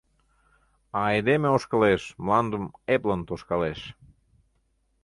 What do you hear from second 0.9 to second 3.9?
А айдеме ошкылеш, Мландым эплын тошкалеш.